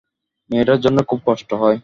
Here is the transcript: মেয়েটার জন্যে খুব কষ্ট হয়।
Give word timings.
মেয়েটার 0.49 0.79
জন্যে 0.79 1.01
খুব 1.03 1.19
কষ্ট 1.25 1.49
হয়। 1.53 1.77